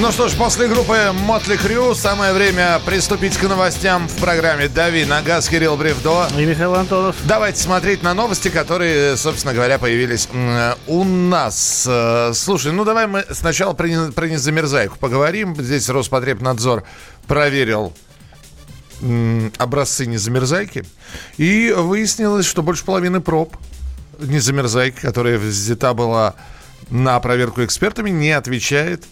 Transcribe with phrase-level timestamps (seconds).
[0.00, 5.04] Ну что ж, после группы Мотли Крю самое время приступить к новостям в программе «Дави
[5.04, 6.28] на газ» Кирилл Бревдо.
[6.38, 7.16] И Михаил Антонов.
[7.24, 10.28] Давайте смотреть на новости, которые, собственно говоря, появились
[10.86, 11.84] у нас.
[11.90, 15.56] Э, слушай, ну давай мы сначала про, про незамерзайку поговорим.
[15.56, 16.84] Здесь Роспотребнадзор
[17.26, 17.92] проверил
[19.58, 20.84] образцы незамерзайки.
[21.38, 23.56] И выяснилось, что больше половины проб
[24.20, 26.36] незамерзайки, которая взята была
[26.88, 29.04] на проверку экспертами, не отвечает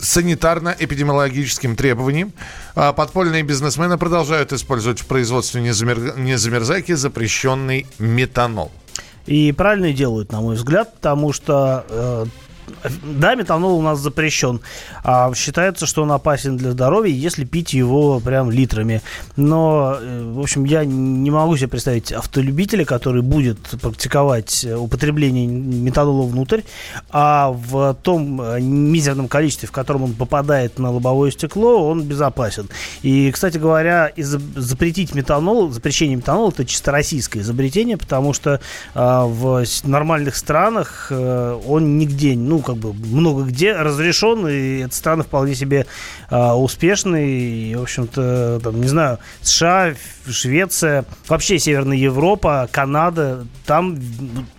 [0.00, 2.32] санитарно-эпидемиологическим требованиям.
[2.74, 6.18] А подпольные бизнесмены продолжают использовать в производстве незамер...
[6.18, 8.70] незамерзайки запрещенный метанол.
[9.26, 12.24] И правильно делают, на мой взгляд, потому что э,
[13.02, 14.60] да, метанол у нас запрещен.
[15.04, 19.02] А считается, что он опасен для здоровья, если пить его прям литрами.
[19.36, 26.26] Но, э, в общем, я не могу себе представить автолюбителя, который будет практиковать употребление метанола
[26.26, 26.62] внутрь,
[27.10, 32.68] а в том э, мизерном количестве, в котором он попадает на лобовое стекло, он безопасен.
[33.02, 38.60] И, кстати говоря, запретить метанол, запрещение метанола, это чисто российское изобретение, потому что
[38.94, 44.94] а, в нормальных странах а, он нигде, ну, как бы много где разрешен, и эта
[44.94, 45.86] страна вполне себе
[46.28, 47.30] а, успешный.
[47.30, 49.94] И, в общем-то, там, не знаю, США,
[50.32, 53.98] Швеция, вообще Северная Европа, Канада, там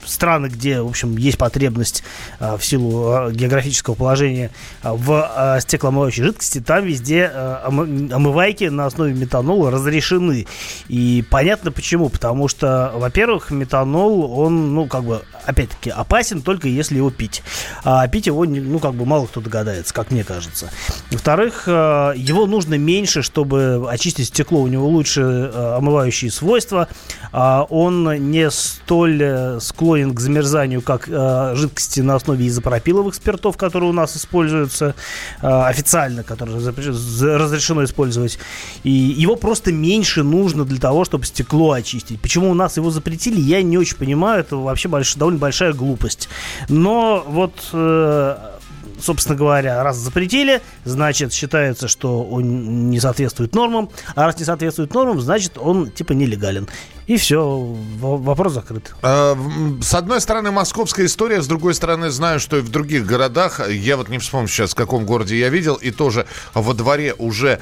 [0.05, 2.03] страны, где, в общем, есть потребность
[2.39, 4.52] а, в силу а, географического положения
[4.83, 10.47] а, в стеклоомывающей жидкости, там везде омывайки на основе метанола разрешены.
[10.88, 16.97] И понятно почему, потому что, во-первых, метанол, он, ну, как бы, опять-таки, опасен только если
[16.97, 17.44] его пить.
[17.83, 20.69] А пить его, ну, как бы, мало кто догадается, как мне кажется.
[21.11, 26.87] Во-вторых, его нужно меньше, чтобы очистить стекло, у него лучше омывающие свойства.
[27.31, 33.57] А он не столь э, склонен к замерзанию, как э, жидкости на основе изопропиловых спиртов,
[33.57, 34.95] которые у нас используются
[35.41, 38.37] официально, которые разрешено использовать.
[38.83, 42.19] И его просто меньше нужно для того, чтобы стекло очистить.
[42.21, 44.41] Почему у нас его запретили, я не очень понимаю.
[44.41, 46.29] Это вообще больш, довольно большая глупость.
[46.67, 47.53] Но вот
[49.01, 54.94] собственно говоря, раз запретили, значит, считается, что он не соответствует нормам, а раз не соответствует
[54.94, 56.67] нормам, значит, он типа нелегален.
[57.11, 58.95] И все, вопрос закрыт.
[59.01, 59.38] А,
[59.81, 63.97] с одной стороны, московская история, с другой стороны, знаю, что и в других городах, я
[63.97, 67.59] вот не вспомню сейчас, в каком городе я видел, и тоже во дворе уже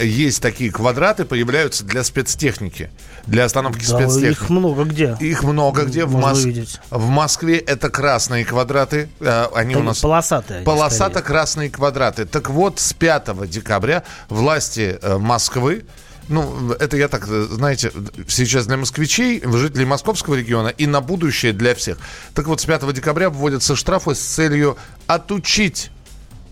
[0.00, 2.90] есть такие квадраты, появляются для спецтехники,
[3.28, 4.32] для остановки да, спецтехники.
[4.32, 5.16] Их много где.
[5.20, 6.04] Их много где.
[6.04, 6.44] в, Мос...
[6.90, 10.00] в Москве это красные квадраты, а, они это у нас...
[10.00, 10.62] Полосатые.
[10.62, 12.26] Полосато-красные квадраты.
[12.26, 15.84] Так вот, с 5 декабря власти э, Москвы
[16.30, 17.92] ну, это я так, знаете,
[18.28, 21.98] сейчас для москвичей, жителей московского региона и на будущее для всех.
[22.34, 25.90] Так вот, с 5 декабря вводятся штрафы с целью отучить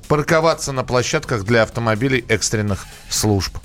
[0.09, 3.57] парковаться на площадках для автомобилей экстренных служб.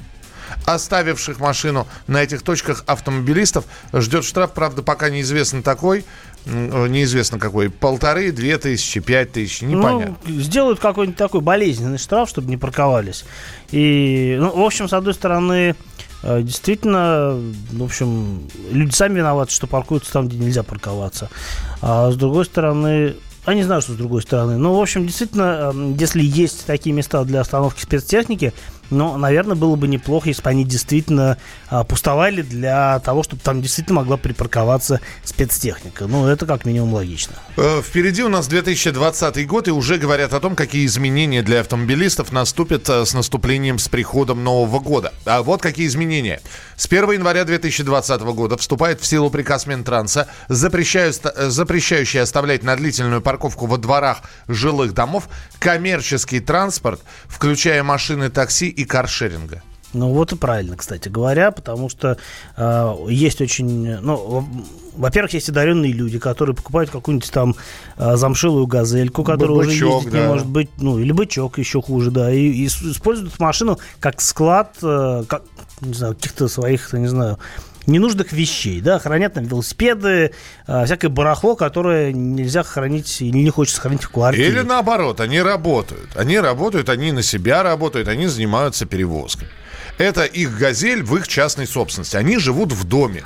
[0.66, 6.06] Оставивших машину на этих точках автомобилистов ждет штраф, правда, пока неизвестно такой,
[6.46, 10.18] неизвестно какой, полторы, две тысячи, пять тысяч, непонятно.
[10.26, 13.26] Ну, сделают какой-нибудь такой болезненный штраф, чтобы не парковались.
[13.72, 15.76] И, ну, в общем, с одной стороны,
[16.24, 17.40] э, действительно,
[17.72, 21.30] в общем, люди сами виноваты, что паркуются там, где нельзя парковаться.
[21.82, 23.16] А с другой стороны,
[23.46, 24.58] а не знаю, что с другой стороны.
[24.58, 28.54] Но, в общем, действительно, эм, если есть такие места для остановки спецтехники,
[28.90, 31.38] но, наверное, было бы неплохо, если бы они действительно
[31.70, 36.08] а, пустовали для того, чтобы там действительно могла припарковаться спецтехника.
[36.08, 37.36] Ну, это как минимум логично.
[37.58, 42.32] Э, впереди у нас 2020 год, и уже говорят о том, какие изменения для автомобилистов
[42.32, 45.14] наступят э, с наступлением, с приходом Нового года.
[45.26, 46.42] А вот какие изменения.
[46.76, 53.66] С 1 января 2020 года вступает в силу приказ Минтранса, запрещающий оставлять на длительную парковку
[53.66, 55.30] во дворах жилых домов
[55.60, 59.62] коммерческий транспорт, включая машины такси и каршеринга.
[59.94, 62.18] Ну вот и правильно, кстати говоря, потому что
[62.58, 64.48] э, есть очень, ну,
[64.96, 67.56] во-первых, есть одаренные люди, которые покупают какую-нибудь там
[67.98, 70.22] э, замшилую газельку, которая бычок, уже ездить да.
[70.22, 74.76] не может быть, ну или бычок еще хуже, да, и, и используют машину как склад,
[74.82, 75.44] э, как,
[75.82, 77.38] не знаю, каких-то своих, не знаю,
[77.88, 80.32] ненужных вещей, да, хранят там велосипеды,
[80.68, 84.48] э, всякое барахло, которое нельзя хранить или не хочется хранить в квартире.
[84.48, 86.16] Или наоборот, они работают.
[86.16, 89.48] Они работают, они на себя работают, они занимаются перевозкой.
[89.98, 92.16] Это их газель в их частной собственности.
[92.16, 93.24] Они живут в доме.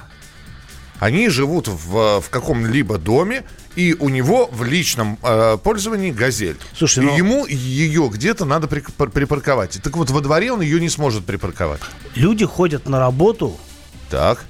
[0.99, 3.43] Они живут в, в каком-либо доме,
[3.75, 6.57] и у него в личном э, пользовании газель.
[6.75, 7.15] Слушай, но...
[7.15, 9.79] Ему ее где-то надо припарковать.
[9.83, 11.81] Так вот, во дворе он ее не сможет припарковать.
[12.15, 13.59] Люди ходят на работу
[14.09, 14.45] так.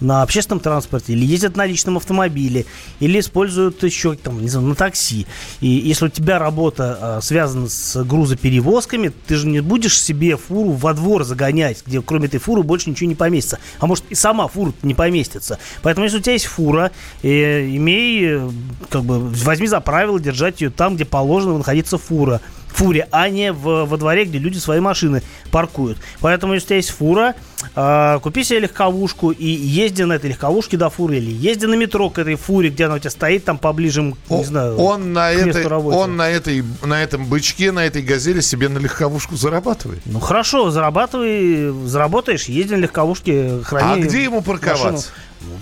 [0.00, 2.66] на общественном транспорте, или ездят на личном автомобиле,
[3.00, 5.26] или используют еще там, не знаю, на такси.
[5.60, 10.70] И если у тебя работа а, связана с грузоперевозками, ты же не будешь себе фуру
[10.72, 13.58] во двор загонять, где кроме этой фуры больше ничего не поместится.
[13.80, 15.58] А может и сама фура не поместится.
[15.82, 16.92] Поэтому если у тебя есть фура,
[17.22, 18.50] э, имей, э,
[18.90, 22.40] как бы, возьми за правило держать ее там, где положено находиться фура
[22.78, 25.98] фуре, а не в, во дворе, где люди свои машины паркуют.
[26.20, 27.34] Поэтому, если у тебя есть фура,
[27.74, 32.08] э, купи себе легковушку и езди на этой легковушке до фуры, или езди на метро
[32.08, 35.66] к этой фуре, где она у тебя стоит там поближе, не знаю, он на этой,
[35.66, 40.00] Он на, этой, на этом бычке, на этой газели себе на легковушку зарабатывает.
[40.06, 44.86] Ну хорошо, зарабатывай, заработаешь, езди на легковушке, храни А где ему парковаться?
[44.86, 45.02] Машину.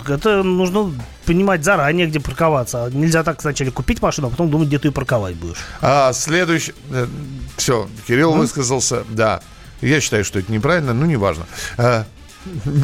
[0.07, 0.93] Это нужно
[1.25, 2.89] понимать заранее, где парковаться.
[2.91, 5.57] Нельзя так сначала купить машину, а потом думать, где ты ее парковать будешь.
[5.81, 6.73] А, следующий...
[6.91, 7.07] Э,
[7.57, 8.37] Все, Кирилл mm?
[8.37, 9.41] высказался, да.
[9.81, 11.45] Я считаю, что это неправильно, но неважно.
[11.77, 12.05] А,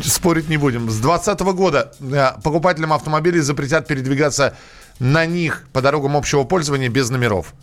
[0.04, 0.90] спорить не будем.
[0.90, 4.56] С 2020 года э, покупателям автомобилей запретят передвигаться
[5.00, 7.54] на них по дорогам общего пользования без номеров.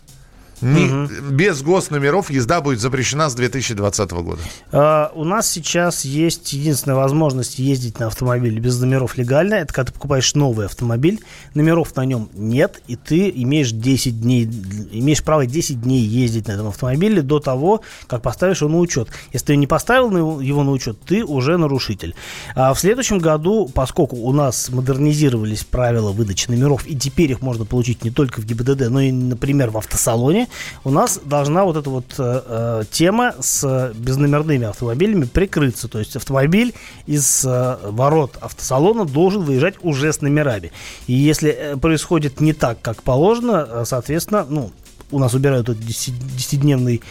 [0.61, 1.31] Не, угу.
[1.31, 4.41] Без госномеров езда будет запрещена с 2020 года.
[4.71, 9.55] А, у нас сейчас есть единственная возможность ездить на автомобиле без номеров легально.
[9.55, 11.19] Это когда ты покупаешь новый автомобиль,
[11.53, 14.45] номеров на нем нет, и ты имеешь 10 дней,
[14.91, 19.09] имеешь право 10 дней ездить на этом автомобиле до того, как поставишь его на учет.
[19.33, 22.15] Если ты не поставил его на учет, ты уже нарушитель.
[22.55, 27.65] А в следующем году, поскольку у нас модернизировались правила выдачи номеров, и теперь их можно
[27.65, 30.47] получить не только в ГИБДД, но и, например, в автосалоне,
[30.83, 35.87] у нас должна вот эта вот э, э, тема с безномерными автомобилями прикрыться.
[35.87, 36.73] То есть автомобиль
[37.05, 40.71] из э, ворот автосалона должен выезжать уже с номерами.
[41.07, 44.71] И если э, происходит не так, как положено, э, соответственно, ну,
[45.11, 47.01] у нас убирают этот 10-дневный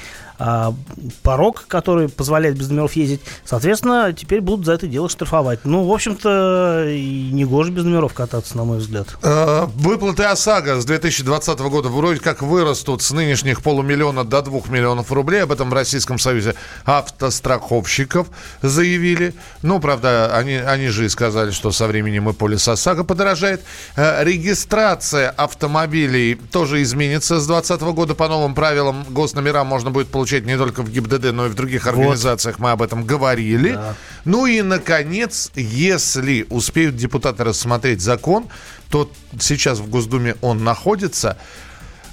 [0.42, 0.74] а,
[1.22, 3.20] порог, который позволяет без номеров ездить.
[3.44, 5.60] Соответственно, теперь будут за это дело штрафовать.
[5.64, 9.06] Ну, в общем-то, и не гоже без номеров кататься, на мой взгляд.
[9.22, 15.12] Э, выплаты ОСАГО с 2020 года вроде как вырастут с нынешних полумиллиона до двух миллионов
[15.12, 15.42] рублей.
[15.42, 16.54] Об этом в Российском Союзе
[16.86, 18.28] автостраховщиков
[18.62, 19.34] заявили.
[19.60, 23.62] Ну, правда, они, они же и сказали, что со временем и полис ОСАГО подорожает.
[23.94, 28.14] Э, регистрация автомобилей тоже изменится с 2020 года.
[28.14, 31.54] По новым правилам госномера можно будет получить получать не только в ГИБДД, но и в
[31.54, 32.58] других организациях.
[32.58, 32.64] Вот.
[32.64, 33.72] Мы об этом говорили.
[33.72, 33.94] Да.
[34.24, 38.46] Ну и, наконец, если успеют депутаты рассмотреть закон,
[38.90, 39.10] то
[39.40, 41.36] сейчас в Госдуме он находится.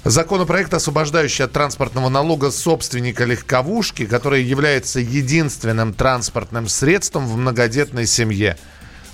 [0.04, 8.56] Законопроект, освобождающий от транспортного налога собственника легковушки, который является единственным транспортным средством в многодетной семье.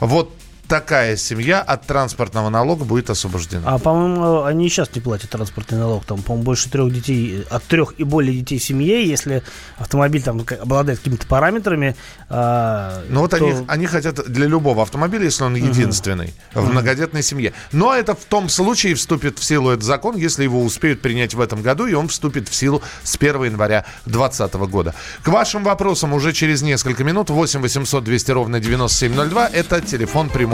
[0.00, 0.34] Вот
[0.68, 3.62] такая семья от транспортного налога будет освобождена.
[3.64, 6.04] А, по-моему, они сейчас не платят транспортный налог.
[6.04, 9.42] Там, по-моему, больше трех детей, от трех и более детей в семье, если
[9.78, 11.96] автомобиль там обладает какими-то параметрами.
[12.28, 13.36] А, ну вот то...
[13.36, 16.62] они, они хотят для любого автомобиля, если он единственный, uh-huh.
[16.62, 17.52] в многодетной семье.
[17.72, 21.40] Но это в том случае вступит в силу этот закон, если его успеют принять в
[21.40, 24.94] этом году, и он вступит в силу с 1 января 2020 года.
[25.22, 29.48] К вашим вопросам уже через несколько минут 8 800 200 ровно 9702.
[29.48, 30.53] Это телефон прямого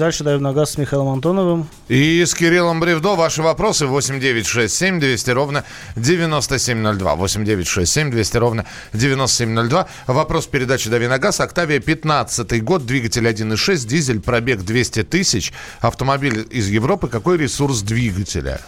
[0.00, 1.68] Дальше даем на газ с Михаилом Антоновым.
[1.88, 3.14] И с Кириллом Бревдо.
[3.14, 5.64] Ваши вопросы 8967 200 ровно
[5.94, 7.14] 9702.
[7.14, 9.86] 8967 200 ровно 9702.
[10.08, 11.40] Вопрос передачи «Дави на газ».
[11.40, 15.52] Октавия 15 год, двигатель 1.6, дизель, пробег 200 тысяч.
[15.80, 17.06] Автомобиль из Европы.
[17.06, 18.60] Какой ресурс двигателя?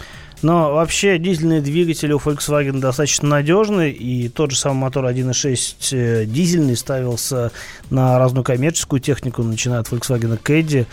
[0.42, 6.24] Но вообще дизельные двигатели у Volkswagen достаточно надежны, и тот же самый мотор 1.6 э,
[6.26, 7.52] дизельный ставился
[7.90, 10.86] на разную коммерческую технику, начиная от Volkswagen Caddy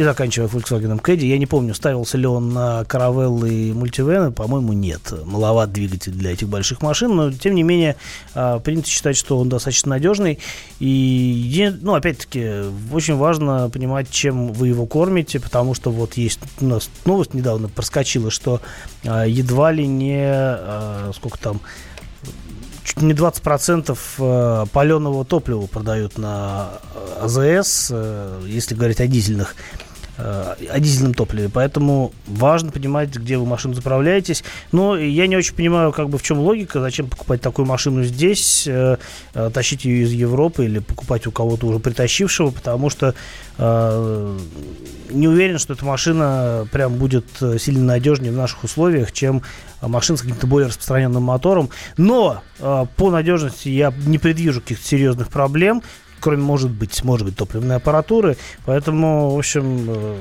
[0.00, 1.26] и заканчивая Volkswagen Caddy.
[1.26, 5.12] Я не помню, ставился ли он на каравеллы и мультивены, по-моему, нет.
[5.26, 7.96] Маловат двигатель для этих больших машин, но, тем не менее,
[8.34, 10.38] а, принято считать, что он достаточно надежный.
[10.78, 16.64] И, ну, опять-таки, очень важно понимать, чем вы его кормите, потому что вот есть у
[16.64, 18.62] нас новость недавно проскочила, что
[19.04, 21.60] а, едва ли не, а, сколько там,
[22.84, 26.70] чуть не 20% э, паленого топлива продают на
[27.20, 29.54] АЗС, э, если говорить о дизельных
[30.20, 31.48] о дизельном топливе.
[31.48, 34.44] Поэтому важно понимать, где вы машину заправляетесь.
[34.72, 38.64] Но я не очень понимаю, как бы в чем логика, зачем покупать такую машину здесь,
[38.66, 38.96] э,
[39.32, 43.14] тащить ее из Европы или покупать у кого-то уже притащившего, потому что
[43.58, 44.38] э,
[45.10, 47.26] не уверен, что эта машина прям будет
[47.58, 49.42] сильно надежнее в наших условиях, чем
[49.82, 51.70] машин с каким-то более распространенным мотором.
[51.96, 55.82] Но э, по надежности я не предвижу каких-то серьезных проблем
[56.20, 58.36] кроме, может быть, может быть, топливной аппаратуры.
[58.66, 60.16] Поэтому, в общем, э,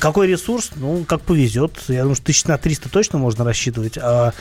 [0.00, 1.72] какой ресурс, ну, как повезет.
[1.88, 4.32] Я думаю, что тысяч на 300 точно можно рассчитывать, а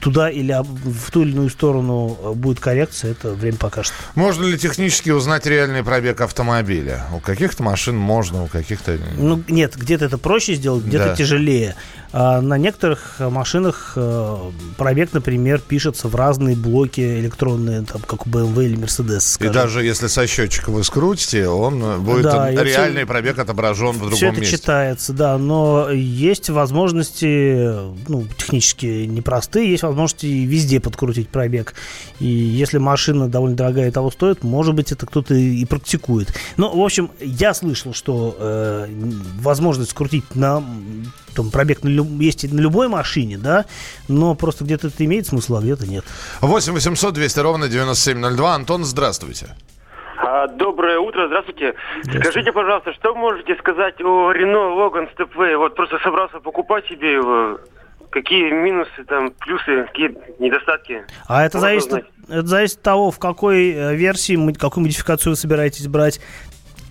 [0.00, 3.92] туда или в ту или иную сторону э, будет коррекция, это время покажет.
[4.14, 7.04] Можно ли технически узнать реальный пробег автомобиля?
[7.14, 8.98] У каких-то машин можно, у каких-то...
[9.16, 11.16] Ну, нет, где-то это проще сделать, где-то да.
[11.16, 11.74] тяжелее.
[12.16, 14.36] А на некоторых машинах э,
[14.76, 19.20] пробег, например, пишется в разные блоки электронные, там, как у BMW или Mercedes.
[19.20, 19.50] Скажем.
[19.50, 23.98] И даже если со счетчика вы скрутите, он будет да, реальный все, пробег отображен в
[23.98, 24.58] другом все это месте.
[24.58, 27.68] читается, да, но есть возможности,
[28.08, 31.74] ну, технически непростые, есть возможности везде подкрутить пробег.
[32.20, 36.34] И если машина довольно дорогая и того стоит, может быть, это кто-то и практикует.
[36.56, 38.86] Ну, в общем, я слышал, что э,
[39.40, 40.62] возможность скрутить на
[41.34, 41.88] там пробег на,
[42.22, 43.64] есть на любой машине, да,
[44.08, 46.04] но просто где-то это имеет смысл, а где-то нет.
[46.40, 48.54] 8 800 200 ровно 9702.
[48.54, 49.48] Антон, здравствуйте.
[50.16, 51.74] А, доброе утро, здравствуйте.
[52.02, 52.30] здравствуйте.
[52.30, 55.56] Скажите, пожалуйста, что можете сказать о Renault Logan Stepway?
[55.56, 57.58] Вот просто собрался покупать себе его.
[58.14, 61.02] Какие минусы, там, плюсы, какие недостатки?
[61.26, 61.92] А это зависит,
[62.28, 66.20] это зависит от того, в какой э, версии, какую модификацию вы собираетесь брать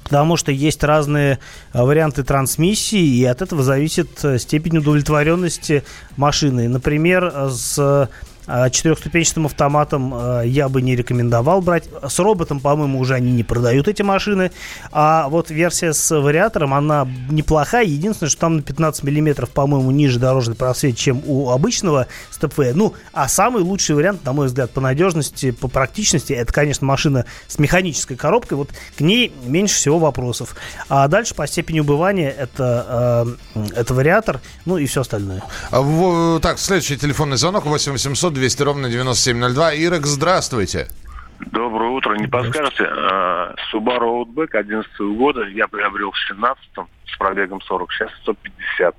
[0.04, 1.40] потому что есть разные
[1.72, 5.86] э, варианты трансмиссии, и от этого зависит э, степень удовлетворенности
[6.18, 6.68] машины.
[6.68, 8.10] Например, с
[8.46, 11.86] четырехступенчатым автоматом а, я бы не рекомендовал брать.
[12.08, 14.52] С роботом, по-моему, уже они не продают эти машины.
[14.92, 17.86] А вот версия с вариатором, она неплохая.
[17.86, 22.74] Единственное, что там на 15 миллиметров, по-моему, ниже дорожный просвет, чем у обычного степвея.
[22.74, 27.26] Ну, а самый лучший вариант, на мой взгляд, по надежности, по практичности, это, конечно, машина
[27.48, 28.58] с механической коробкой.
[28.58, 30.56] Вот к ней меньше всего вопросов.
[30.90, 35.44] А дальше по степени убывания это, э, это вариатор, ну и все остальное.
[35.72, 39.76] А, так, следующий телефонный звонок 8 800 200 ровно 9702.
[39.76, 40.88] Ирок, здравствуйте.
[41.52, 42.16] Доброе утро.
[42.16, 46.62] Не подскажете, а, Subaru Outback 11 года я приобрел в 17
[47.06, 48.96] с пробегом 40, сейчас 150.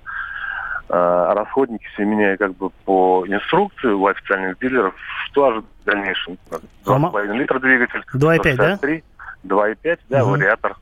[0.88, 4.94] А, расходники все меняю как бы по инструкции у официальных дилеров.
[5.30, 6.38] Что ожидать в дальнейшем?
[6.84, 8.04] 2,5 литра двигатель.
[8.14, 8.78] 2,5, да?
[9.44, 10.32] 2,5, да, угу.
[10.32, 10.76] вариатор.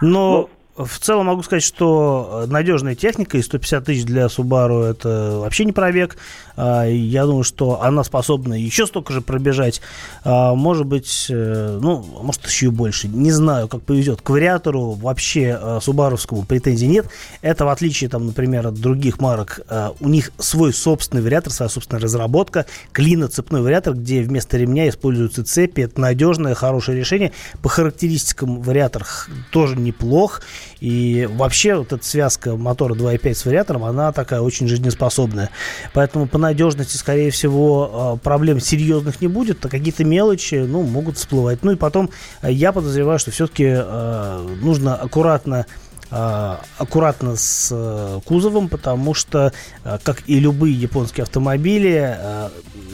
[0.00, 5.38] Но ну, в целом могу сказать, что надежная техника и 150 тысяч для Subaru это
[5.40, 6.16] вообще не пробег.
[6.56, 9.80] А, я думаю, что она способна еще столько же пробежать.
[10.24, 13.08] А, может быть, э, ну, может еще и больше.
[13.08, 14.22] Не знаю, как повезет.
[14.22, 17.06] К вариатору вообще э, субаровскому претензий нет.
[17.42, 19.60] Это в отличие, там, например, от других марок.
[19.68, 22.66] Э, у них свой собственный вариатор, своя собственная разработка.
[22.92, 25.82] Клиноцепной вариатор, где вместо ремня используются цепи.
[25.82, 27.32] Это надежное, хорошее решение.
[27.62, 29.06] По характеристикам вариатор
[29.50, 30.42] тоже неплох.
[30.80, 35.50] И вообще вот эта связка мотора 2.5 с вариатором, она такая очень жизнеспособная.
[35.92, 41.16] Поэтому по надежности, скорее всего, а, проблем серьезных не будет, а какие-то мелочи, ну, могут
[41.16, 41.62] всплывать.
[41.62, 45.66] Ну и потом а, я подозреваю, что все-таки э, нужно аккуратно
[46.10, 52.18] а, аккуратно с кузовом, потому что, как и любые японские автомобили,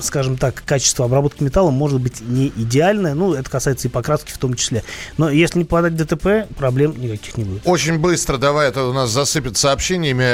[0.01, 3.15] скажем так, качество обработки металла может быть не идеальное.
[3.15, 4.85] Ну, это касается и покраски в том числе.
[5.19, 7.63] Но если не подать ДТП, проблем никаких не будет.
[7.65, 10.25] Очень быстро, давай, это у нас засыпет сообщениями.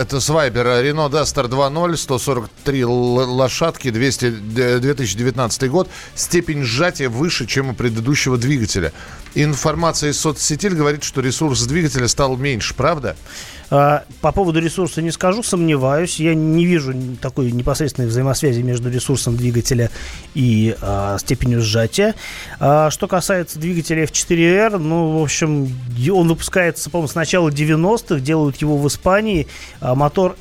[0.00, 4.30] Это Свайбер Renault Duster 2.0, 143 лошадки, 200,
[4.78, 5.88] 2019 год.
[6.14, 8.92] Степень сжатия выше, чем у предыдущего двигателя.
[9.34, 13.16] Информация из соцсетей говорит, что ресурс двигателя стал меньше, правда?
[13.74, 16.20] А, по поводу ресурса не скажу, сомневаюсь.
[16.20, 19.90] Я не вижу такой непосредственной взаимосвязи между ресурсом двигателя
[20.34, 22.14] и а, степенью сжатия.
[22.60, 25.74] А, что касается двигателя F4R, ну, в общем,
[26.12, 29.48] он выпускается, по-моему, с начала 90-х, делают его в Испании.
[29.80, 30.36] Мотор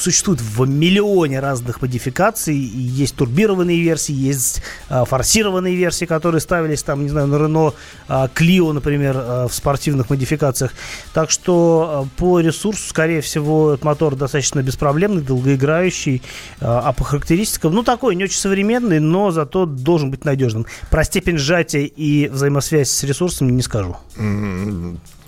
[0.00, 2.56] существует в миллионе разных модификаций.
[2.56, 7.74] И есть турбированные версии, есть а, форсированные версии, которые ставились там, не знаю, на Рено
[8.08, 10.72] а, Клио, например, а, в спортивных модификациях.
[11.12, 16.22] Так что а, по ресурсу, скорее всего, этот мотор достаточно беспроблемный, долгоиграющий,
[16.60, 20.66] а, а по характеристикам, ну, такой не очень современный, но зато должен быть надежным.
[20.90, 23.96] Про степень сжатия и взаимосвязь с ресурсами не скажу.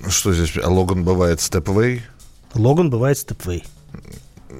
[0.08, 0.56] Что здесь?
[0.62, 2.02] А Логан бывает степвей?
[2.54, 3.64] Логан бывает степвей.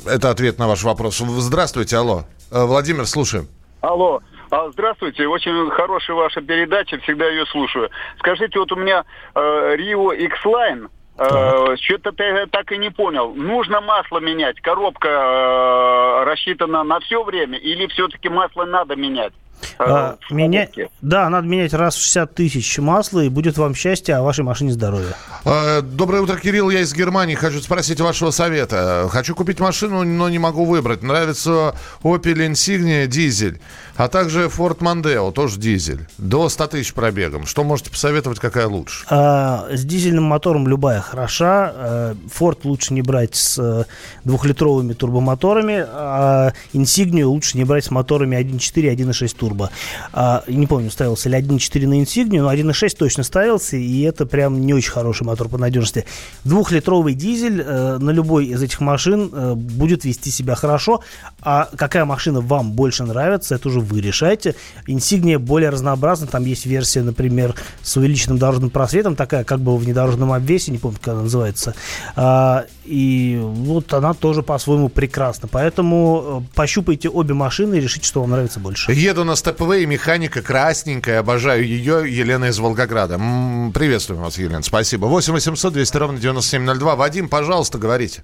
[0.06, 1.18] Это ответ на ваш вопрос.
[1.18, 2.24] Здравствуйте, алло.
[2.50, 3.48] Э, Владимир, слушаем.
[3.80, 4.20] Алло.
[4.50, 7.90] А, здравствуйте, очень хорошая ваша передача, всегда ее слушаю.
[8.18, 9.04] Скажите, вот у меня
[9.34, 9.40] э,
[9.76, 13.34] Rio X-Line, э, что-то я так и не понял.
[13.34, 14.58] Нужно масло менять?
[14.60, 19.34] Коробка э, рассчитана на все время или все-таки масло надо менять?
[19.78, 20.66] А, в меня...
[20.66, 20.90] коробке?
[21.00, 24.72] Да, надо менять раз в 60 тысяч масла, и будет вам счастье, а вашей машине
[24.72, 25.14] здоровье.
[25.44, 26.70] Э, Доброе утро, Кирилл.
[26.70, 27.34] Я из Германии.
[27.34, 29.08] Хочу спросить вашего совета.
[29.10, 31.02] Хочу купить машину, но не могу выбрать.
[31.02, 33.60] Нравится Opel Insignia дизель,
[33.96, 36.06] а также Ford Mondeo, тоже дизель.
[36.18, 37.46] До 100 тысяч пробегом.
[37.46, 39.04] Что можете посоветовать, какая лучше?
[39.08, 41.72] А, с дизельным мотором любая хороша.
[41.74, 43.84] А, Ford лучше не брать с э,
[44.24, 49.70] двухлитровыми турбомоторами, а Insignia лучше не брать с моторами 1.4 и 1.6 турбо.
[50.12, 54.66] А, не помню, ставился ли 1.4 на Insignia, но 1.6 точно ставился, и это прям
[54.66, 56.04] не очень хороший мотор по надежности.
[56.44, 61.02] Двухлитровый дизель э, на любой из этих машин э, будет вести себя хорошо,
[61.40, 64.54] а какая машина вам больше нравится, это уже вы решаете.
[64.86, 69.80] Insignia более разнообразна, там есть версия, например, с увеличенным дорожным просветом, такая как бы в
[69.80, 71.74] внедорожном обвесе, не помню, как она называется.
[72.16, 75.48] А, и вот она тоже по-своему прекрасна.
[75.50, 78.92] Поэтому э, пощупайте обе машины и решите, что вам нравится больше.
[78.92, 82.02] Еду на степвей, механика красненькая, обожаю ее.
[82.06, 83.14] Елена из Волгограда.
[83.14, 85.06] М, Приветствуем вас, Елена, спасибо.
[85.06, 86.96] 8 800 200 ровно 9702.
[86.96, 88.22] Вадим, пожалуйста, говорите.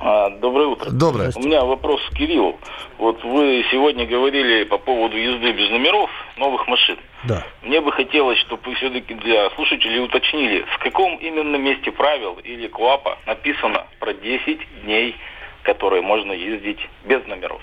[0.00, 0.90] А, доброе утро.
[0.90, 1.32] Доброе.
[1.34, 2.56] У меня вопрос к Кириллу.
[2.98, 6.96] Вот вы сегодня говорили по поводу езды без номеров новых машин.
[7.24, 7.44] Да.
[7.62, 12.68] Мне бы хотелось, чтобы вы все-таки для слушателей уточнили, в каком именно месте правил или
[12.68, 15.16] КОАПа написано про 10 дней,
[15.64, 17.60] которые можно ездить без номеров.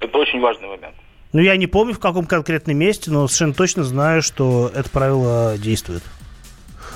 [0.00, 0.94] Это очень важный момент.
[1.32, 5.56] Ну, я не помню, в каком конкретном месте, но совершенно точно знаю, что это правило
[5.56, 6.02] действует.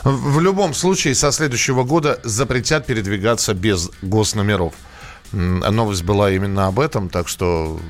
[0.04, 4.74] В любом случае, со следующего года запретят передвигаться без госномеров.
[5.32, 7.80] Новость была именно об этом, так что...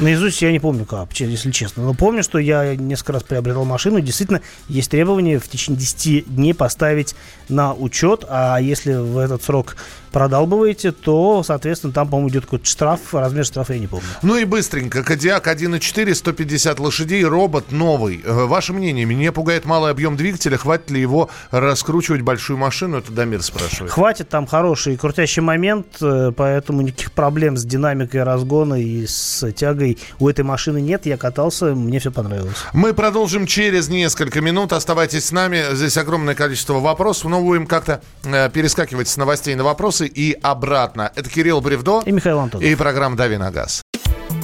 [0.00, 1.82] Наизусть я не помню, как, если честно.
[1.82, 3.98] Но помню, что я несколько раз приобретал машину.
[3.98, 7.14] и Действительно, есть требование в течение 10 дней поставить
[7.50, 8.24] на учет.
[8.28, 9.76] А если в этот срок
[10.10, 13.14] продалбываете, то, соответственно, там, по-моему, идет какой-то штраф.
[13.14, 14.06] Размер штрафа я не помню.
[14.22, 15.02] Ну и быстренько.
[15.02, 18.22] Кодиак 1.4, 150 лошадей, робот новый.
[18.24, 20.56] Э, Ваше мнение, меня пугает малый объем двигателя.
[20.56, 22.98] Хватит ли его раскручивать большую машину?
[22.98, 23.92] Это Дамир спрашивает.
[23.92, 29.89] Хватит, там хороший крутящий момент, э, поэтому никаких проблем с динамикой разгона и с тягой
[30.18, 31.06] у этой машины нет.
[31.06, 32.56] Я катался, мне все понравилось.
[32.72, 34.72] Мы продолжим через несколько минут.
[34.72, 35.74] Оставайтесь с нами.
[35.74, 41.12] Здесь огромное количество вопросов, но будем как-то э, перескакивать с новостей на вопросы и обратно.
[41.14, 42.66] Это Кирилл Бревдо и Михаил Антонов.
[42.66, 43.82] И программа «Дави на газ».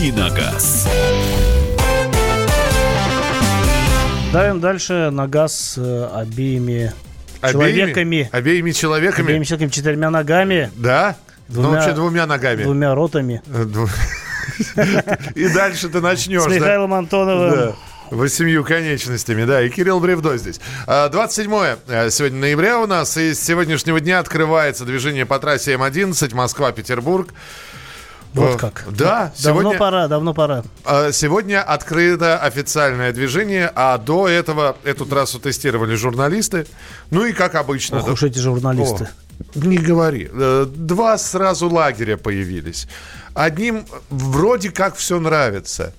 [0.00, 0.88] Давиногаз.
[4.32, 6.94] Давим дальше на газ э, обеими,
[7.42, 8.30] человеками.
[8.32, 9.26] Обеими человеками?
[9.26, 10.70] Обеими человеками, четырьмя ногами.
[10.74, 11.16] Да?
[11.48, 12.62] Двумя, ну, вообще двумя ногами.
[12.62, 13.42] Двумя ротами.
[15.34, 16.44] И дальше ты начнешь.
[16.44, 16.46] С?
[16.46, 17.50] Михаилом Антоновым.
[17.50, 17.74] Да.
[18.10, 20.60] Восемью конечностями, да, и Кирилл Бревдо здесь.
[20.88, 21.52] А, 27
[21.86, 27.28] э, сегодня ноября у нас, и с сегодняшнего дня открывается движение по трассе М11 Москва-Петербург.
[28.34, 28.84] Вот как.
[28.90, 30.62] Да, Давно сегодня, пора, давно пора.
[30.84, 36.66] а, сегодня открыто официальное движение, а до этого эту трассу тестировали журналисты.
[37.10, 37.98] Ну и как обычно.
[37.98, 39.08] Ох да- уж эти журналисты.
[39.56, 40.28] О, не говори.
[40.32, 42.86] Э, Два сразу лагеря появились.
[43.34, 45.92] Одним вроде как все нравится.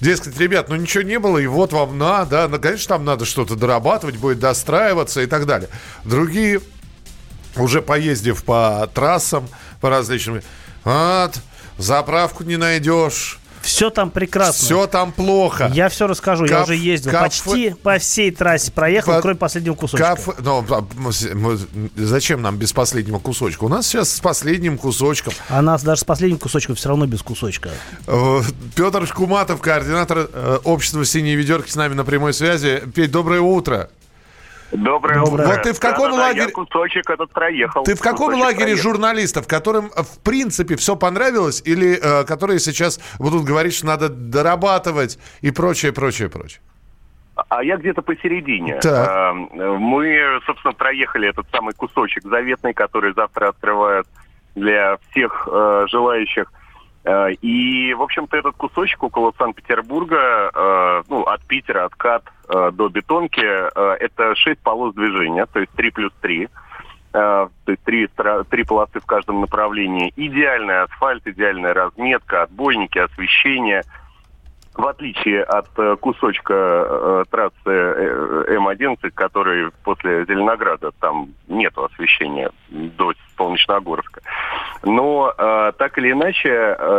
[0.00, 3.24] Дескать, ребят, ну ничего не было, и вот вам на, да, ну, конечно, там надо
[3.24, 5.68] что-то дорабатывать, будет достраиваться и так далее.
[6.04, 6.60] Другие,
[7.56, 9.48] уже поездив по трассам,
[9.80, 10.42] по различным,
[10.86, 11.40] вот,
[11.78, 14.64] заправку не найдешь, Все там прекрасно.
[14.64, 15.68] Все там плохо.
[15.74, 16.44] Я все расскажу.
[16.44, 17.10] я Каф- уже ездил.
[17.10, 20.14] кафе- Почти по всей трассе проехал, По- кроме последнего кусочка.
[20.14, 20.84] Кафе- ну, а,
[21.96, 23.64] зачем нам без последнего кусочка?
[23.64, 25.32] У нас сейчас с последним кусочком.
[25.48, 27.70] А нас даже с последним кусочком все равно без кусочка.
[28.06, 28.40] Э,
[28.76, 32.82] Петр Шкуматов, координатор э, общества «Синие ведерки» с нами на прямой связи.
[32.94, 33.90] Петь, доброе утро.
[34.72, 35.44] Доброе, Доброе.
[35.46, 35.54] утро.
[35.54, 37.84] Вот ты в каком Да-да-да, лагере- Я кусочек этот проехал.
[37.84, 38.82] Ты в каком Кусочек лагере проехал.
[38.82, 44.08] журналистов, которым э, в принципе все понравилось, или э, которые сейчас будут говорить, что надо
[44.08, 46.60] дорабатывать и прочее, прочее, прочее?
[47.48, 48.78] А я где-то посередине.
[48.80, 49.08] Так.
[49.08, 54.06] А, Мы, собственно, проехали этот самый кусочек заветный, который завтра открывают
[54.54, 56.50] для всех э, желающих.
[57.06, 62.70] Э, И, в общем-то, этот кусочек около Санкт-Петербурга, э, ну, от Питера, от КАТ э,
[62.72, 66.44] до Бетонки, это 6 полос движения, то есть 3 плюс 3.
[66.44, 66.48] Э,
[67.12, 68.08] То есть три,
[68.50, 70.12] три полосы в каждом направлении.
[70.16, 73.82] Идеальный асфальт, идеальная разметка, отбойники, освещение–
[74.76, 82.50] в отличие от э, кусочка э, трассы э, М-11, который после Зеленограда, там нету освещения
[82.68, 84.20] до Солнечногорска.
[84.82, 86.48] Но так или иначе,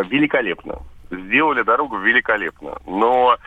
[0.09, 0.79] великолепно.
[1.09, 2.77] Сделали дорогу великолепно.
[2.85, 3.37] Но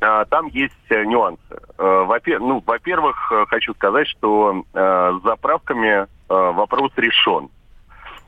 [0.00, 1.40] там есть нюансы.
[1.78, 7.50] Э, вопе- ну, во-первых, хочу сказать, что с заправками вопрос решен.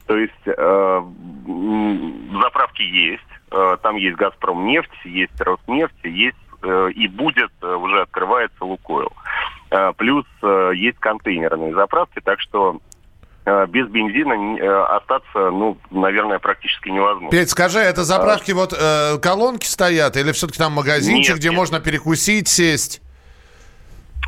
[0.07, 1.03] То есть э,
[2.43, 8.03] заправки есть, э, там есть Газпром нефть, есть Роснефть, есть э, и будет э, уже
[8.03, 9.13] открывается Лукойл.
[9.71, 12.81] Э, плюс э, есть контейнерные заправки, так что
[13.47, 17.31] э, без бензина э, остаться, ну, наверное, практически невозможно.
[17.31, 21.57] Петь, скажи, это заправки вот э, колонки стоят, или все-таки там магазинчик, Нет, где нет.
[21.57, 23.01] можно перекусить, сесть?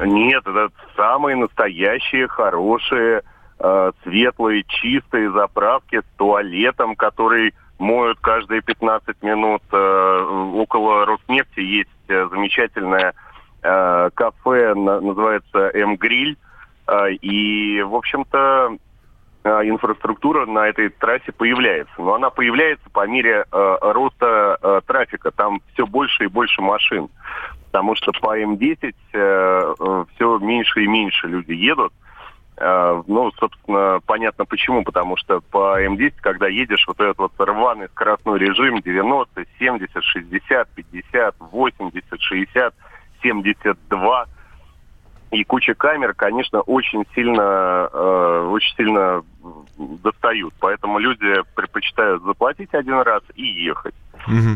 [0.01, 3.23] Нет, это самые настоящие, хорошие,
[3.59, 9.63] э, светлые, чистые заправки с туалетом, который моют каждые 15 минут.
[9.73, 13.15] Э, около Роснефти есть э, замечательное
[13.63, 16.37] э, кафе, на- называется М-Гриль.
[16.87, 18.77] Э, и, в общем-то,
[19.45, 21.95] э, инфраструктура на этой трассе появляется.
[21.99, 25.31] Но она появляется по мере э, роста э, трафика.
[25.31, 27.09] Там все больше и больше машин.
[27.67, 28.95] Потому что по М10
[30.15, 31.93] все меньше и меньше люди едут.
[31.93, 32.06] Э,
[32.59, 34.83] ну, собственно, понятно почему.
[34.83, 40.69] Потому что по М10, когда едешь, вот этот вот рваный скоростной режим 90, 70, 60,
[40.71, 42.75] 50, 80, 60,
[43.23, 44.27] 72
[45.33, 49.23] и куча камер, конечно, очень сильно, э, очень сильно
[50.03, 50.55] достают.
[50.61, 53.95] Поэтому люди предпочитают заплатить один раз и ехать.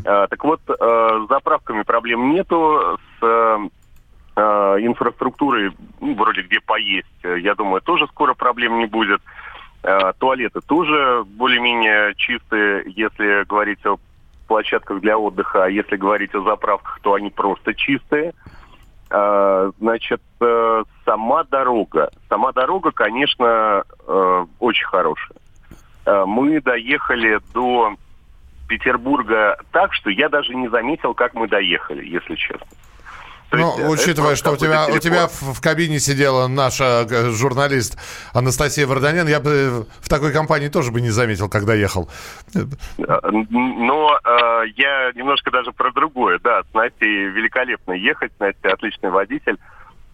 [0.04, 3.70] Э, так вот, э, с заправками проблем нету, с
[4.36, 4.40] э,
[4.80, 9.20] инфраструктурой, ну, вроде где поесть, э, я думаю, тоже скоро проблем не будет.
[9.82, 13.98] Э, туалеты тоже более-менее чистые, если говорить о
[14.46, 18.32] площадках для отдыха, а если говорить о заправках, то они просто чистые.
[19.08, 20.22] Значит,
[21.04, 22.10] сама дорога.
[22.28, 23.82] Сама дорога, конечно,
[24.60, 25.36] очень хорошая.
[26.26, 27.96] Мы доехали до
[28.70, 32.68] Петербурга так, что я даже не заметил, как мы доехали, если честно.
[33.52, 37.98] Ну, э, учитывая, что у тебя, у тебя в, кабине сидела наша э, журналист
[38.32, 42.08] Анастасия Варданян, я бы в такой компании тоже бы не заметил, когда ехал.
[42.54, 42.60] Э,
[43.50, 46.38] Но э, я немножко даже про другое.
[46.42, 49.58] Да, с Настей великолепно ехать, Настя отличный водитель.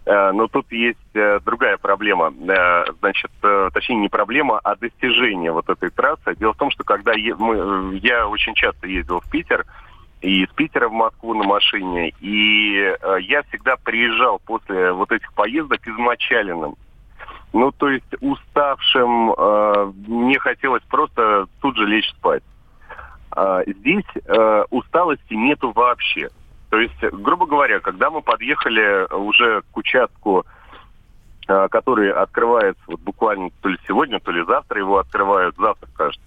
[0.05, 2.33] Э, Но тут есть э, другая проблема.
[2.47, 6.35] Э, Значит, э, точнее не проблема, а достижение вот этой трассы.
[6.39, 9.65] Дело в том, что когда е- мы, э, я очень часто ездил в Питер,
[10.21, 15.31] и из Питера в Москву на машине, и э, я всегда приезжал после вот этих
[15.33, 16.75] поездок измочаленным.
[17.53, 22.43] Ну, то есть уставшим, э, мне хотелось просто тут же лечь спать.
[23.31, 26.29] А, здесь э, усталости нету вообще.
[26.69, 30.45] То есть, грубо говоря, когда мы подъехали уже к участку,
[31.47, 36.25] э, который открывается вот буквально то ли сегодня, то ли завтра его открывают, завтра, кажется.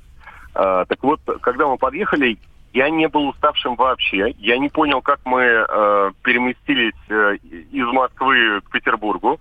[0.55, 2.38] А, так вот, когда мы подъехали,
[2.73, 4.35] я не был уставшим вообще.
[4.39, 7.37] Я не понял, как мы э, переместились э,
[7.73, 9.41] из Москвы к Петербургу.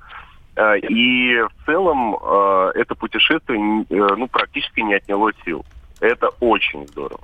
[0.55, 5.63] Э, и в целом э, это путешествие э, ну, практически не отняло сил.
[5.99, 7.21] Это очень здорово.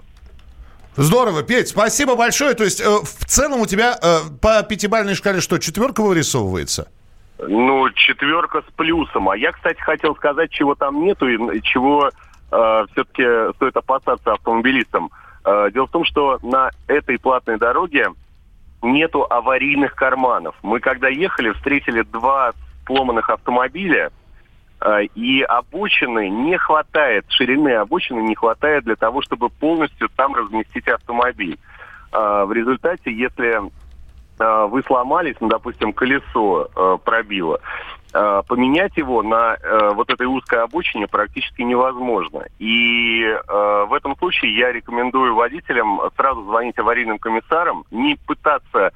[0.96, 2.54] Здорово, Петь, спасибо большое.
[2.54, 6.88] То есть, э, в целом у тебя э, по пятибалльной шкале что, четверка вырисовывается?
[7.39, 9.30] Ну, четверка с плюсом.
[9.30, 12.10] А я, кстати, хотел сказать, чего там нету и чего
[12.52, 15.10] э, все-таки стоит опасаться автомобилистам.
[15.45, 18.08] Э, дело в том, что на этой платной дороге
[18.81, 20.55] нету аварийных карманов.
[20.63, 22.51] Мы когда ехали, встретили два
[22.88, 24.12] сломанных автомобиля,
[24.81, 30.88] э, и обочины не хватает, ширины обочины не хватает для того, чтобы полностью там разместить
[30.88, 31.60] автомобиль.
[32.12, 33.62] А, в результате, если
[34.38, 37.62] вы сломались, ну, допустим, колесо пробило,
[38.47, 42.45] поменять его на а, вот этой узкой обочине практически невозможно.
[42.60, 48.91] И а, в этом случае я рекомендую водителям сразу звонить аварийным комиссарам, не пытаться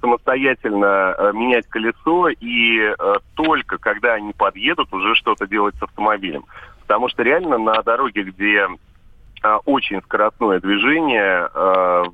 [0.00, 6.44] самостоятельно э, менять колесо и э, только когда они подъедут, уже что-то делать с автомобилем.
[6.82, 8.66] Потому что реально на дороге, где
[9.42, 12.04] э, очень скоростное движение, э,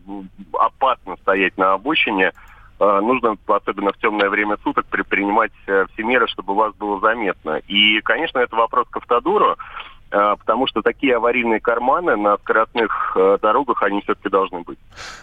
[0.52, 2.32] опасно стоять на обочине, э,
[2.78, 7.60] нужно, особенно в темное время суток, предпринимать э, все меры, чтобы вас было заметно.
[7.68, 9.56] И, конечно, это вопрос к автодору, э,
[10.10, 14.78] потому что такие аварийные карманы на скоростных э, дорогах, они все-таки должны быть.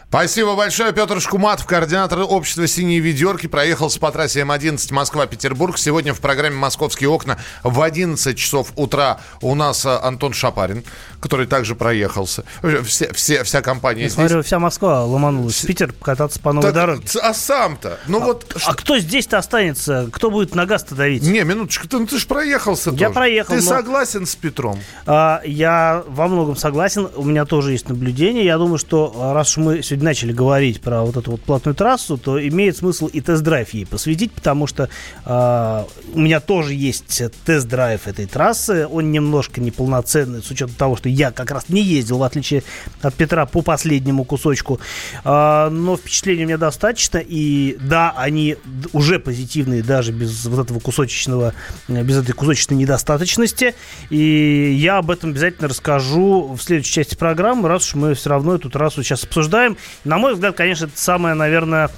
[0.10, 0.94] Спасибо большое.
[0.94, 5.78] Петр Шкуматов, координатор общества «Синие ведерки», проехался по трассе М11 Москва-Петербург.
[5.78, 10.84] Сегодня в программе «Московские окна» в 11 часов утра у нас а, Антон Шапарин,
[11.20, 12.44] который также проехался.
[12.86, 14.16] Все, все, вся компания Я здесь.
[14.28, 17.08] смотрю, вся Москва ломанулась в Питер покататься по новой Так, дороге.
[17.22, 18.00] А сам-то?
[18.08, 18.56] Ну а, вот...
[18.68, 20.10] а кто здесь-то останется?
[20.12, 21.24] Кто будет на газ-то давить?
[21.24, 23.14] Не, минуточку, ты, ну, ты же проехался Я тоже.
[23.14, 24.73] проехал, Ты но- согласен с Петром?
[25.06, 27.08] А, я во многом согласен.
[27.16, 28.46] У меня тоже есть наблюдение.
[28.46, 31.76] Я думаю, что а, раз уж мы сегодня начали говорить про вот эту вот платную
[31.76, 34.90] трассу, то имеет смысл и тест-драйв ей посвятить, потому что
[35.26, 38.88] а, у меня тоже есть тест-драйв этой трассы.
[38.88, 42.64] Он немножко неполноценный, с учетом того, что я как раз не ездил, в отличие
[43.02, 44.80] от Петра, по последнему кусочку.
[45.24, 47.18] А, но впечатлений у меня достаточно.
[47.18, 48.58] И да, они
[48.94, 51.54] уже позитивные, даже без вот этого кусочечного,
[51.88, 53.76] без этой кусочечной недостаточности.
[54.10, 58.56] И я об этом обязательно расскажу в следующей части программы, раз уж мы все равно
[58.56, 59.78] эту трассу сейчас обсуждаем.
[60.04, 61.90] На мой взгляд, конечно, это самое, наверное,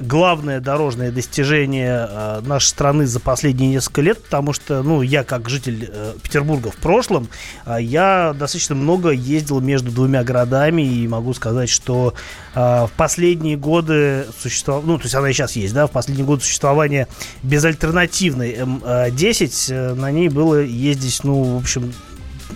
[0.00, 5.48] главное дорожное достижение э, нашей страны за последние несколько лет, потому что, ну, я как
[5.48, 7.28] житель э, Петербурга в прошлом,
[7.66, 12.14] э, я достаточно много ездил между двумя городами и могу сказать, что
[12.54, 16.26] э, в последние годы существования, ну, то есть она и сейчас есть, да, в последние
[16.26, 17.08] годы существования
[17.42, 21.92] безальтернативной М10, э, на ней было ездить, ну, в общем,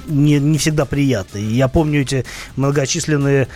[0.07, 1.39] не, не всегда приятно.
[1.39, 2.25] И я помню эти
[2.57, 3.49] многочисленные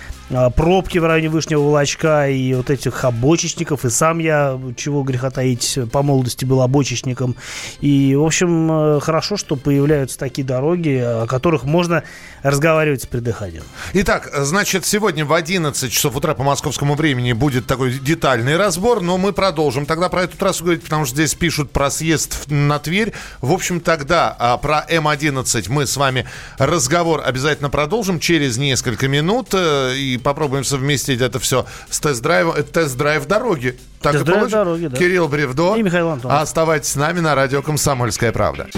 [0.57, 3.85] пробки в районе Вышнего Волочка и вот этих обочечников.
[3.85, 7.37] И сам я, чего греха таить, по молодости был обочечником.
[7.81, 12.03] И, в общем, э, хорошо, что появляются такие дороги, о которых можно
[12.43, 13.63] разговаривать с придыханием.
[13.93, 19.19] Итак, значит, сегодня в 11 часов утра по московскому времени будет такой детальный разбор, но
[19.19, 23.13] мы продолжим тогда про эту трассу говорить, потому что здесь пишут про съезд на Тверь.
[23.41, 26.27] В общем, тогда а, про М11 мы с вами
[26.59, 32.55] разговор обязательно продолжим через несколько минут э, и попробуем совместить это все с тест-драйвом.
[32.55, 33.79] Это тест-драйв дороги.
[34.01, 34.59] Так и Тест-драйв получится?
[34.59, 34.97] дороги, да.
[34.97, 35.77] Кирилл Бревдо.
[35.77, 36.43] И Михаил Антонов.
[36.43, 38.69] Оставайтесь с нами на радио «Комсомольская правда».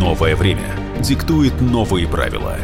[0.00, 2.56] Новое время диктует новые правила.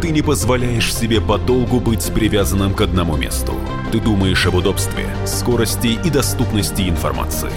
[0.00, 3.54] Ты не позволяешь себе подолгу быть привязанным к одному месту.
[3.92, 7.50] Ты думаешь об удобстве, скорости и доступности информации.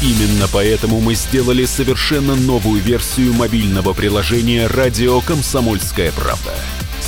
[0.00, 6.54] Именно поэтому мы сделали совершенно новую версию мобильного приложения «Радио Комсомольская правда».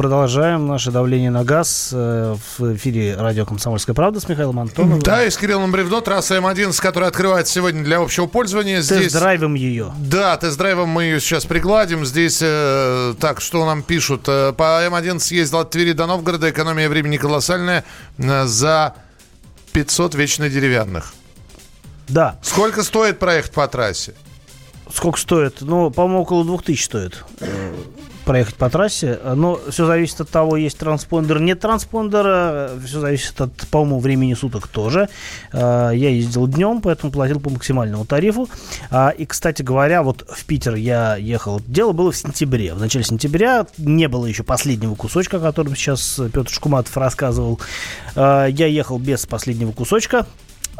[0.00, 5.02] Продолжаем наше давление на газ э, в эфире радио «Комсомольская правда» с Михаилом Антоновым.
[5.02, 8.80] Да, и с Кириллом Бревдо, трасса М11, которая открывается сегодня для общего пользования.
[8.80, 9.12] Здесь...
[9.12, 9.92] Тест-драйвом ее.
[9.98, 12.06] Да, тест-драйвом мы ее сейчас пригладим.
[12.06, 14.22] Здесь, э, так, что нам пишут?
[14.26, 16.48] Э, по М11 ездил от Твери до Новгорода.
[16.48, 17.84] Экономия времени колоссальная.
[18.16, 18.94] э, за
[19.72, 21.12] 500 вечно деревянных.
[22.08, 22.38] Да.
[22.40, 24.14] Сколько стоит проехать по трассе?
[24.90, 25.58] Сколько стоит?
[25.60, 27.22] Ну, по-моему, около 2000 стоит
[28.24, 29.18] проехать по трассе.
[29.34, 32.70] Но все зависит от того, есть транспондер, нет транспондера.
[32.84, 35.08] Все зависит от, по-моему, времени суток тоже.
[35.52, 38.48] Э, Я ездил днем, поэтому платил по максимальному тарифу.
[38.90, 41.60] А, И, кстати говоря, вот в Питер я ехал.
[41.66, 42.74] Дело было в сентябре.
[42.74, 47.60] В начале сентября не было еще последнего кусочка, о котором сейчас Петр Шкуматов рассказывал.
[48.14, 50.26] Э, Я ехал без последнего кусочка,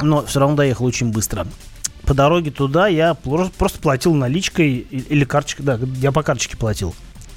[0.00, 1.46] но все равно доехал очень быстро
[2.07, 5.64] по дороге туда я просто платил наличкой или карточкой.
[5.64, 6.92] Да, я по карточке платил.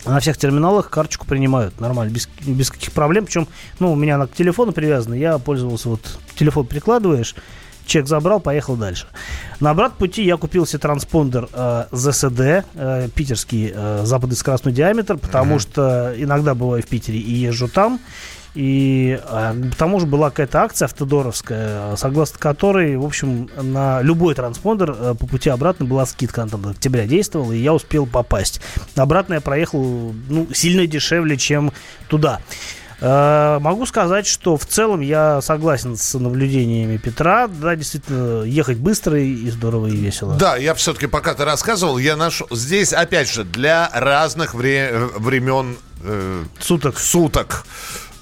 [0.06, 3.26] На всех терминалах карточку принимают нормально, без, без каких проблем.
[3.26, 3.48] Причем,
[3.80, 7.36] ну, у меня она к телефону привязана, я пользовался вот, телефон прикладываешь,
[7.86, 9.08] чек забрал, поехал дальше.
[9.60, 15.60] На обратном пути я купил себе транспондер э, ZSD, э, питерский э, западно-скоростной диаметр, потому
[15.60, 18.00] что иногда бываю в Питере и езжу там.
[18.56, 24.36] И а, к тому же была какая-то акция автодоровская, согласно которой, в общем, на любой
[24.36, 28.06] транспондер а, по пути обратно была скидка, она там до октября действовала, и я успел
[28.06, 28.62] попасть.
[28.96, 31.74] Обратно я проехал ну, сильно дешевле, чем
[32.10, 32.42] туда.
[33.06, 37.48] А, могу сказать, что в целом я согласен с наблюдениями Петра.
[37.48, 40.36] Да, действительно, ехать быстро и здорово и весело.
[40.36, 42.48] Да, я все-таки, пока ты рассказывал, я нашел...
[42.52, 45.10] Здесь, опять же, для разных вре...
[45.18, 45.76] времен...
[46.02, 46.98] Э, суток.
[46.98, 47.66] Суток.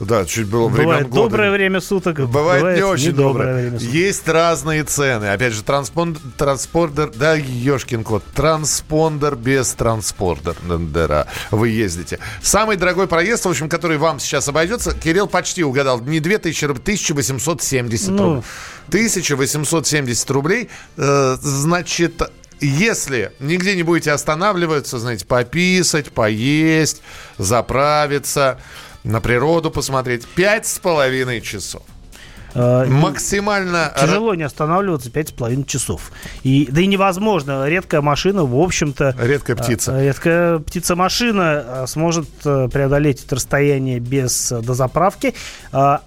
[0.02, 1.30] Да, чуть было время Бывает года.
[1.30, 2.16] доброе время суток.
[2.20, 3.54] Бывает, бывает не очень доброе.
[3.54, 3.94] время суток.
[3.94, 5.26] Есть разные цены.
[5.26, 11.28] Опять же, транспонд, транспордер, да, ешкин кот, транспондер без транспордера.
[11.52, 12.18] Вы ездите.
[12.42, 16.82] Самый дорогой проезд, в общем, который вам сейчас обойдется, Кирилл почти угадал, не 2000 рублей,
[16.84, 18.24] 1870 Ну.
[18.24, 18.44] рублей.
[18.90, 22.22] 1870 рублей, э, значит,
[22.60, 27.02] если нигде не будете останавливаться, знаете, пописать, поесть,
[27.38, 28.60] заправиться,
[29.04, 31.84] на природу посмотреть, пять с половиной часов.
[32.54, 33.94] Э, Максимально...
[34.00, 36.12] Тяжело не останавливаться пять с половиной часов.
[36.44, 37.68] И, да и невозможно.
[37.68, 39.16] Редкая машина, в общем-то...
[39.20, 39.94] Редкая птица.
[39.94, 45.34] э, Редкая птица-машина сможет э, преодолеть это расстояние без э, дозаправки.
[45.72, 46.02] А,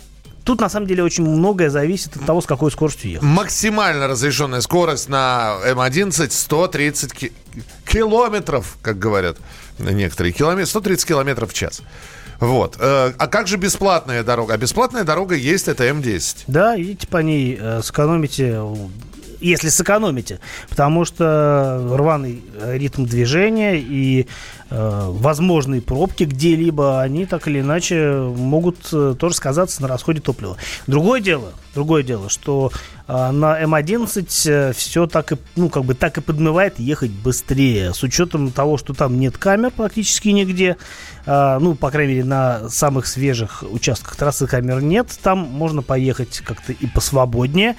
[0.45, 3.23] Тут, на самом деле, очень многое зависит от того, с какой скоростью ехать.
[3.27, 7.33] Максимально разрешенная скорость на М11 130 ки-
[7.87, 9.39] километров, как говорят
[9.79, 11.81] некоторые, километров, 130 километров в час.
[12.41, 12.77] Вот.
[12.81, 14.55] Э, А как же бесплатная дорога?
[14.55, 16.45] А бесплатная дорога есть, это М10.
[16.47, 18.75] Да, идите по ней, сэкономите, э,
[19.41, 24.27] если сэкономите, потому что рваный э, ритм движения и
[24.71, 28.79] э, возможные пробки где-либо, они так или иначе могут
[29.19, 30.57] тоже сказаться на расходе топлива.
[30.87, 32.71] Другое дело, другое дело, что
[33.07, 38.03] э, на М11 все так и, ну, как бы так и подмывает ехать быстрее, с
[38.03, 40.77] учетом того, что там нет камер практически нигде,
[41.27, 46.41] а, ну, по крайней мере, на самых свежих участках трассы камер нет, там можно поехать
[46.45, 47.77] как-то и посвободнее.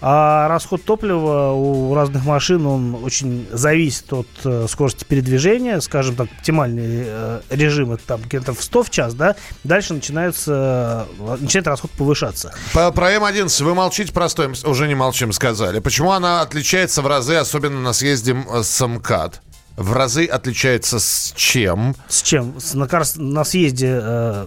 [0.00, 6.28] А расход топлива у разных машин, он очень зависит от э, скорости передвижения, скажем так,
[6.30, 9.34] оптимальный э, режим это там километров 100 в час, да,
[9.64, 12.54] дальше начинается, э, начинает расход повышаться.
[12.72, 14.28] По, про М11 вы молчите про
[14.64, 15.78] уже не молчим, сказали.
[15.78, 19.40] Почему она отличается в разы, особенно на съезде м, с МКАД?
[19.78, 21.94] В разы отличается с чем?
[22.08, 22.58] С чем?
[22.58, 24.46] С- на, на съезде, э,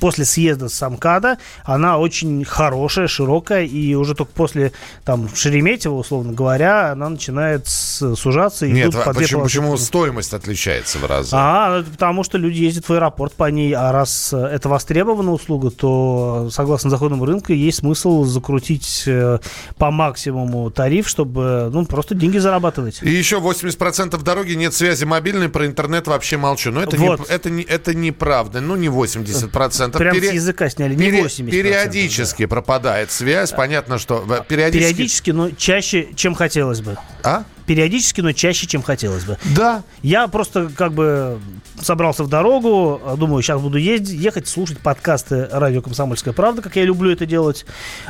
[0.00, 4.72] после съезда с Амкада, она очень хорошая, широкая, и уже только после
[5.04, 8.64] там Шереметьево, условно говоря, она начинает с- сужаться.
[8.64, 11.28] и Нет, а почему, почему стоимость отличается в разы?
[11.34, 15.34] А, ну, это потому что люди ездят в аэропорт по ней, а раз это востребованная
[15.34, 19.40] услуга, то согласно законам рынка есть смысл закрутить э,
[19.76, 23.00] по максимуму тариф, чтобы ну, просто деньги зарабатывать.
[23.02, 26.70] И еще 80% дороги нет связи мобильной, про интернет вообще молчу.
[26.70, 27.20] Но это, Вот.
[27.20, 28.60] не, это, не, это неправда.
[28.60, 29.98] Ну, не 80%.
[29.98, 31.50] Прям Пере- с языка сняли, не пере- 80%.
[31.50, 33.50] Периодически пропадает связь.
[33.52, 34.92] Понятно, что в- периодически...
[34.94, 36.96] Периодически, но чаще, чем хотелось бы.
[37.22, 37.44] А?
[37.74, 39.38] Периодически, но чаще, чем хотелось бы.
[39.54, 39.84] Да.
[40.02, 41.38] Я просто как бы
[41.80, 46.84] собрался в дорогу, думаю, сейчас буду ездить, ехать, слушать подкасты радио «Комсомольская правда», как я
[46.84, 47.64] люблю это делать.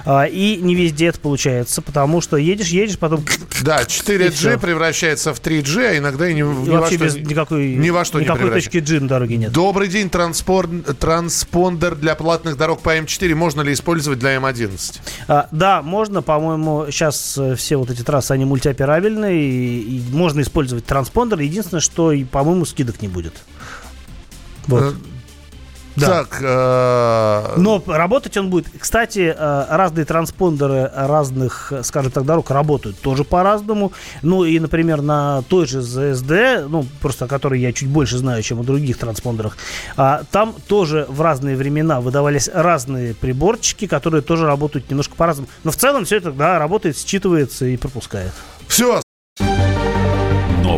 [0.07, 3.23] А, И не везде это получается, потому что едешь, едешь, потом...
[3.63, 4.59] Да, И 4G всё.
[4.59, 7.91] превращается в 3G, а иногда и ни, ни И во вообще что, без никакой, ни
[7.91, 8.71] во что не никакой превращается.
[8.81, 9.53] точки G на дороге нет.
[9.53, 15.01] Добрый день, транспор- транспондер для платных дорог по М4 можно ли использовать для М11?
[15.29, 20.41] А, да, можно, по-моему, сейчас э, все вот эти трассы, они мультиоперабельные, и, и можно
[20.41, 21.41] использовать транспондер.
[21.41, 23.35] Единственное, что, и, по-моему, скидок не будет.
[24.67, 24.95] Вот.
[25.97, 26.07] Да.
[26.07, 28.67] Так, э, Но работать он будет.
[28.79, 33.93] Кстати, э, разные транспондеры разных, э, скажем так, дорог работают тоже по-разному.
[34.23, 38.43] Ну и, например, на той же ZSD, ну просто о которой я чуть больше знаю,
[38.43, 39.57] чем о других транспондерах,
[39.97, 45.49] а, там тоже в разные времена выдавались разные приборчики, которые тоже работают немножко по-разному.
[45.65, 48.33] Но в целом все это, да, работает, считывается и пропускает.
[48.69, 49.03] Все.